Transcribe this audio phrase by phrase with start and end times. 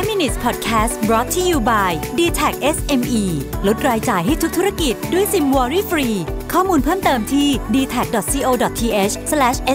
[0.00, 3.24] 5 minutes podcast brought to you by d t a c SME
[3.66, 6.08] ลดรายจ่ายให้ทุกธุรกิจด้วยซิมวอรี่ฟรี
[6.52, 9.14] ข้อมูลเพิ่มเติมที่ d t a c c o t h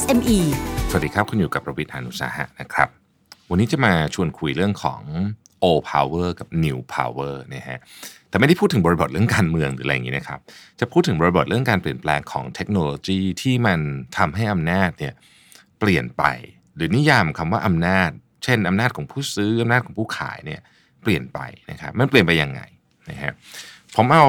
[0.00, 0.38] s m e
[0.90, 2.88] สวัสดีครับ คุณอยู่กับประวิทยานุสาหะนะครับ
[3.50, 5.00] วันนี้จะมาชวนคุยเรื่องของ
[5.64, 7.78] old power กับ new power นะฮะ
[8.28, 10.40] แต่ไม่ได้พูดถึงบริบทเรื่องการเมืองหรืออะไรอย่างนี้นะครับ
[10.80, 13.80] จะพูดถึงบริบทเรื่องการเปลี่ยนแปลงของเทคโนโลยีที่มัน
[14.16, 15.14] ทำให้อำนาจเนี่ย
[15.78, 16.24] เปลี่ยนไป
[16.76, 18.10] หรือนิยามคำว่าอำนาจ
[18.44, 20.60] เช่น อำนาจของผู้ซื้ออำนาจของผู้ขายเนี่ย
[21.02, 21.38] เปลี่ยนไป
[21.70, 22.60] นะครับมันเปลี่ยนไปยังไง
[23.10, 23.32] นะฮะ
[23.96, 24.26] ผมเอา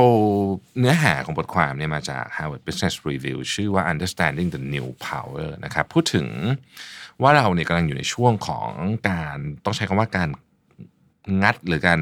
[0.79, 6.27] เนื้อหาของบทความเนี่ยมาจาก Harvard Business Review ชื่อว่า Understanding the New Power นะครับพูดถึง
[7.21, 8.69] ว่าเราเนี่ยกำลังอยู่ในช่วงของ
[9.09, 10.29] การต้องใช้คำว่าการ
[11.41, 12.01] งัดหรือการ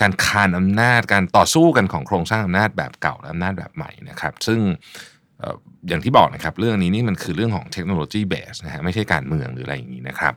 [0.00, 4.60] การคานอำนาจการต่อสู้กันของโครงสร้างอำนาจแบบเก่าและอำนาจแบบใหม่นะครับ ซึ่ง
[5.88, 10.34] อย่างที่บอกนะครับ เรื่องนี้นี่มันคือเรื่องของเทคโนโลยีเบสนะฮะไม่ใช่การเมืองหรืออะไรอย่างนี้นะครับ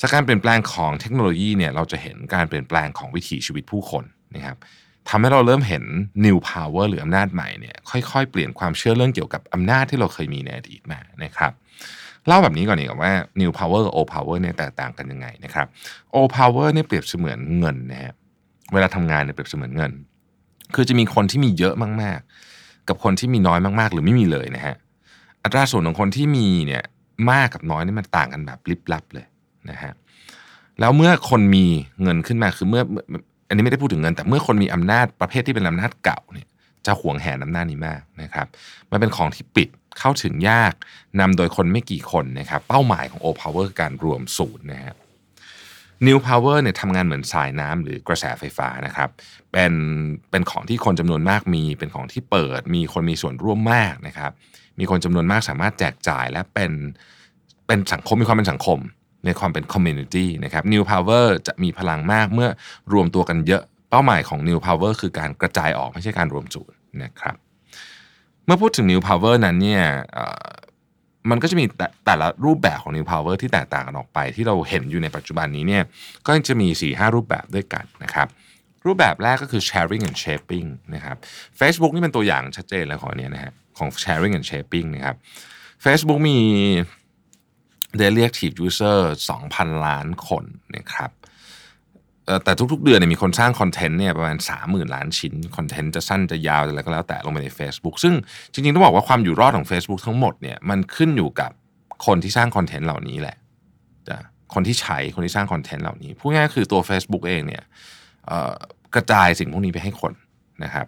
[0.00, 4.04] จากการเปลี่ยนแปลงของเทคโนโลยีเนี่ยเราจะเห็นการเปลี่ยนแปลงของวิถีชีวิตผู้คน
[4.34, 4.56] นะครับ
[5.08, 5.84] ทำให้เราเริ่มเห็น
[6.24, 11.52] new power หรืออำนาจใหม่เนี่ยค่อยๆ เปลี่ยนความเชื่อเรื่องเกี่ยวกับอำนาจที่เราเคยมีในอดีตมานะครับ
[12.26, 15.66] เล่าแบบนี้ก่อนดีกว่าว่า new power กับ old power เนี่ยแตกต่างกันยังไงนะครับ
[16.14, 18.12] old power เนี่ยเปรียบเสมือนเงินนะฮะ
[18.72, 19.92] เวลาทำงานเนี่ยเปรียบเสมือนเงิน
[20.74, 24.76] คือจะมีคนที่มีเยอะมากๆ กับคนที่มีน้อยมากๆ หรือไม่มีเลยนะฮะ
[25.42, 26.82] อัตราส่วนของคนที่มีเนี่ย
[27.30, 29.26] มากกับน้อยนี่มันต่างกันแบบลิบลับเลย
[29.70, 29.92] นะฮะ
[30.80, 31.66] แล้วเมื่อคนมี
[32.02, 32.82] เงินขึ้นมาคือเมื่อ
[33.48, 36.48] อันนี้ไม่ได้พูดถึงเงิน แต่เมื่อคนมีอำนาจประเภทที่เป็นอำนาจเก่าเนี่ย
[36.86, 38.46] จะหวงแหนอำนาจนี้มากนะครับ
[38.90, 40.74] มันเป็นของที่ปิดเข้าถึงยาก
[41.20, 44.94] นำโดยคนไม่กี่คนนะครับ เป้าหมายของ O Power คือการรวมศูนย์นะฮะ
[46.06, 49.08] New Power เนี่ยทำงานเหมือนสายน้ำหรือกระแสไฟฟ้านะครับ
[49.52, 49.72] เป็น
[50.30, 54.32] เป็นของที่คนจำนวนมากมี เป็นของที่เปิด มีคนมีส่วนร่วมมากนะครับ
[54.78, 56.72] มีคนจำนวนมากสามารถแจกจ่ายและเป็น
[57.66, 58.78] เป็นสังคมมีความเป็นสังคม
[59.24, 62.48] ในความเป็น community นะครับ New Power จะมีพลังมากเมื่อ
[62.92, 67.36] รวมตัวกันเยอะเป้าหมายของ New Power คือการกระจายออกไม่ใช่การรวมศูนย์นะครับ
[68.44, 69.84] เมื่อพูดถึง New Power นั้นเนี่ย
[71.30, 75.82] มันก็จะมีแต่แต่ละรูปแบบของ New Power ที่แตกต่างกันออกไป ที่เราเห็นอยู่ในปัจจุบันนี้เนี่ย
[76.26, 78.28] ก็จะมี 4-5 รูปแบบด้วยกันนะครับ
[78.86, 81.16] รูปแบบแรกก็คือ sharing and shaping นะครับ
[81.60, 85.16] Facebook นี่เป็นตัวอย่างชัดเจนเลยของอันเนี้ยนะฮะของ sharing and shaping นะครับ
[85.84, 86.38] Facebook มี
[88.00, 88.98] daily active user
[89.40, 90.44] 2,000 ล้านคน
[90.76, 91.10] นะครับ
[92.44, 98.14] แต่ทุกๆ เดือนเนี่ยมีคนสร้างคอนเทนต์เนี่ยประมาณ 30,000 ล้านชิ้น คอนเทนต์จะสั้นจะยาวอะไรก็แล้วแต่ลงไปใน Facebook ซึ่ง
[98.52, 101.50] จริงๆ ต้องบอกว่าความอยู่รอดของ Facebook ทั้งหมดเนี่ยมันขึ้นอยู่กับ
[102.06, 103.36] คนที่สร้าง content เหล่านี้แหละ
[104.08, 104.16] จะ
[104.54, 107.62] คนที่ใช้คนที่สร้าง content เหล่านี้พูดง่ายๆคือตัว Facebook เองเนี่ย
[108.94, 110.12] กระจายสิ่งพวกนี้ไปให้คน
[110.64, 110.86] นะครับ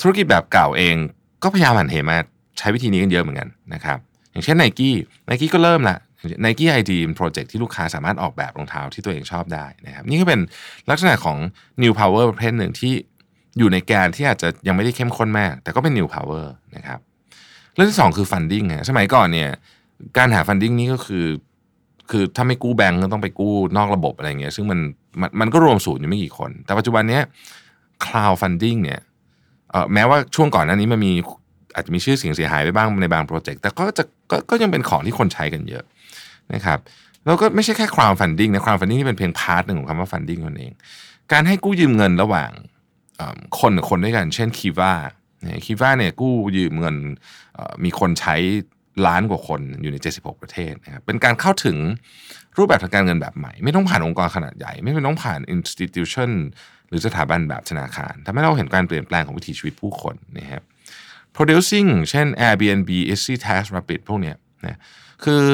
[0.00, 0.96] ธุรกิจแบบเก่าเอง
[1.42, 2.18] ก็พยายามหันเหมา
[2.58, 3.98] ใช้วิธีนี้กันเยอะเหมือนกันนะครับ
[4.30, 5.96] อย่างเช่น Nike Nike ก็เริ่มละ
[6.42, 10.40] Nike iD มี project ที่ลูกค้าสามารถออกแบบรองเท้าที่ตัวเองชอบได้นะครับนี่ก็เป็น
[10.90, 11.36] ลักษณะของ
[11.82, 12.92] New Power ประเภทหนึ่งที่
[13.58, 16.44] อยู่ในแกนที่อาจจะยังไม่ได้เข้มข้นมาก แต่ก็เป็น New Power
[16.76, 17.00] นะครับ
[17.74, 19.50] เรื่องที่สองคือ funding ฮะสมัยก่อนเนี่ย
[20.16, 21.26] การหา funding นี่ก็คือ
[22.10, 24.78] คือถ้าไม่กู้แบงก์ก็ต้องไปกู้นอกระบบอะไรเงี้ยซึ่งมัน
[25.20, 27.22] มันมันก็รวมศูนย์อยู่ไม่กี่คน แต่ปัจจุบันเนี้ย
[28.04, 29.00] cloud funding เนี่ย
[29.70, 31.12] เอ่อแม้ว่าช่วงก่อนหน้านี้มันมี
[31.74, 35.84] อาจจะมีชื่อเสียงเสียหายไปบ้างในบางโปรเจกต์แต่ก็จะก็ก็ยังเป็นของที่คนใช้กันเยอะ
[36.54, 36.78] นะครับ
[37.26, 40.72] แล้วก็ไม่ใช่แค่ crowd funding นะ crowd funding นี่เป็นเพียงพาร์ทหนึ่งของคำว่า funding นั่นเอง
[41.32, 42.50] การให้กู้ยืมเงินระหว่าง
[43.60, 44.92] คนกับคนด้วยกัน เช่นคีว่า
[45.64, 46.96] คีว่าเนี่ยกู้ยืมเงิน
[47.84, 48.36] มีคนใช้
[49.06, 51.76] ล้านกว่าคนอยู่ใน 76 ประเทศนะครับเป็นการเข้าถึง
[52.56, 56.30] รูปแบบทางการเงินแบบใหม่ ไม่ต้องผ่านองค์กรขนาดใหญ่ ไม่ต้องผ่าน institution
[56.88, 60.62] หรือสถาบันแบบธนาคารทำให้เราเห็นการเปลี่ยนแปลงของวิถีชีวิตผู้คนนะครับ
[61.36, 64.78] producing เช่น Airbnb, Easy Tax Rapid พวกเนี้ยนะ
[65.24, 65.44] คือ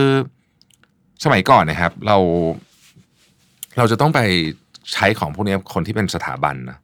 [1.24, 2.16] สมัยก่อนนะครับ เรา
[3.76, 4.20] เราจะต้องไป
[4.92, 6.78] ใช้ของพวกนี้คนที่เป็นสถาบันนะ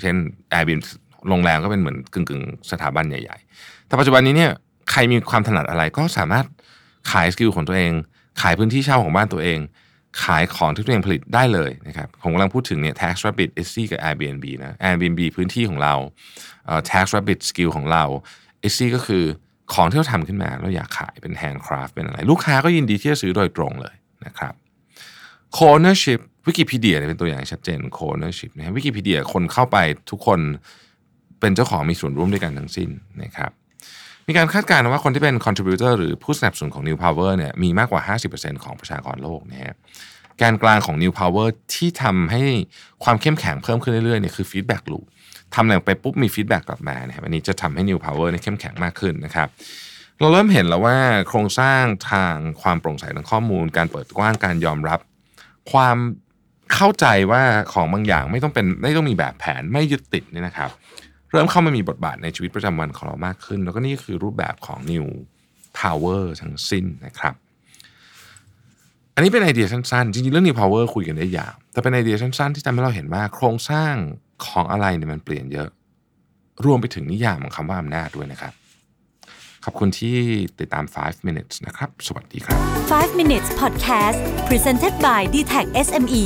[0.00, 0.16] เช่น
[0.52, 0.84] Airbnb
[1.28, 4.50] โรงแรมก็เป็นเหมือนกึ่งกึ่งๆ สถาบันใหญ่ ๆ แต่ปัจจุบันนี้เนี่ย
[4.90, 6.46] ใครมีความถนัดอะไรก็สามารถ
[7.12, 7.92] ขาย skill ของตัวเอง
[8.42, 9.58] ขายพื้นที่เช่าของบ้านตัวเอง
[10.22, 15.94] ขายของที่ตัวเองผลิตได้เลยนะครับผมกำลังพูดถึงเนี่ย TaskRabbit, Etsy กับ Airbnb นะ Airbnb พื้นที่ของเรา
[16.90, 18.04] TaskRabbit skill ของเรา
[18.64, 19.24] Etsy ก็คือ
[19.74, 23.94] ของที่เราทำขึ้นมาเราอยากขายเป็น handcraft เป็นอะไร ลูกค้าก็ยินดีที่จะซื้อโดยตรงเลย
[24.26, 24.54] นะครับ
[25.56, 29.76] co-ownership วิกิพีเดียเป็นตัวอย่างชัดเจน co-ownership นะวิกิพีเดียคนเข้าไป
[30.10, 30.40] ทุกคน
[31.40, 32.90] เป็นเจ้าของมีส่วนร่วมด้วยกันทั้งสิ้น
[33.22, 33.50] นะครับ
[34.28, 39.76] มีการคาดการณ์ว่าคนที่เป็น contributor หรือผู้สนับสนุนของ New Power เนี่ยมีมากกว่า 50%ของประชากรโลกนะฮะ
[40.36, 42.42] แกนกลางของ New Power ที่ทำให้
[43.04, 45.04] ความเข้มแข็งเพิ่มขึ้นเรื่อยๆเนี่ยคือ feedback loop
[45.54, 49.48] ทำอะไรไปปุ๊บมี feedback กลับมานะครับอันนี้จะทำให้ New Power เนี่ยเข้มแข็งมากขึ้นนะครับ
[50.20, 50.96] เราเริ่มเห็นแล้วว่า
[51.28, 54.98] โครงสร้างทางความโปร่งใสทางข้อมูล การเปิดกว้างการยอมรับ
[55.72, 55.96] ความ
[56.74, 57.42] เข้าใจว่า
[57.72, 60.70] ของบางอย่างไม่ต้องเป็นไม่ต้องมีแบบแผนไม่ยึดติดเนี่ยนะครับ
[61.30, 65.06] เริ่มเข้ามามีบทบาทในชีวิตประจำวันของเรามากขึ้น แล้วก็นี่คือรูปแบบของ New
[65.80, 67.34] Power ทั้งสิ้นนะครับ
[69.14, 73.94] อันนี้เป็นไอเดียสั้นๆ จริงๆ เรื่อง New Power คุยกันได้ยาวแต่เป็นไอเดียสั้นๆ ที่ทำให้เราเห็นว่าโครงสร้าง
[74.46, 75.68] ของอะไรเนี่ยมันเปลี่ยนเยอะ
[76.64, 78.52] รวมไปถึงนิยามของคำว่าอำนาจด้วยนะครับ
[79.64, 80.16] ขอบคุณที่
[80.60, 82.58] ติดตาม 5 minutes นะครับ สวัสดีครับ
[82.92, 86.24] 5 minutes podcast presented by d t e c h SME